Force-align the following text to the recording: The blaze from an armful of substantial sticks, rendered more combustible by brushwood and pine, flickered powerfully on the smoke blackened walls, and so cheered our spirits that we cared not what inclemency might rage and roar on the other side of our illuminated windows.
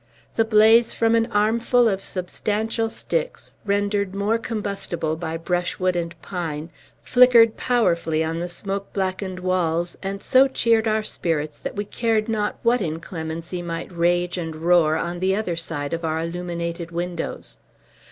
The 0.35 0.45
blaze 0.45 0.95
from 0.95 1.13
an 1.13 1.27
armful 1.31 1.87
of 1.87 2.01
substantial 2.01 2.89
sticks, 2.89 3.51
rendered 3.67 4.15
more 4.15 4.39
combustible 4.39 5.15
by 5.15 5.37
brushwood 5.37 5.95
and 5.95 6.19
pine, 6.23 6.71
flickered 7.03 7.55
powerfully 7.55 8.23
on 8.23 8.39
the 8.39 8.49
smoke 8.49 8.93
blackened 8.93 9.37
walls, 9.41 9.95
and 10.01 10.19
so 10.19 10.47
cheered 10.47 10.87
our 10.87 11.03
spirits 11.03 11.59
that 11.59 11.75
we 11.75 11.85
cared 11.85 12.27
not 12.27 12.57
what 12.63 12.81
inclemency 12.81 13.61
might 13.61 13.95
rage 13.95 14.39
and 14.39 14.55
roar 14.55 14.95
on 14.97 15.19
the 15.19 15.35
other 15.35 15.55
side 15.55 15.93
of 15.93 16.03
our 16.03 16.19
illuminated 16.19 16.89
windows. 16.89 17.59